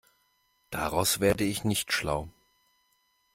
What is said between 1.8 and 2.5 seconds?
schlau.